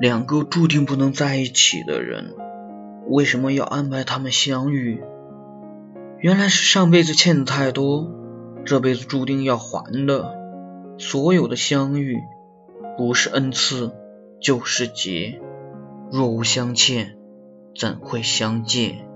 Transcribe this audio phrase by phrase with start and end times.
[0.00, 2.34] 两个注定不能在一起的人
[3.08, 5.02] 为什么要安排他们相遇？
[6.18, 8.10] 原来是上辈子欠的太多
[8.64, 10.34] 这辈子注定要还的
[10.98, 12.16] 所有的相遇
[12.96, 13.92] 不是恩赐
[14.40, 15.40] 就是劫。
[16.10, 17.16] 若无相欠
[17.74, 19.08] 怎会相见？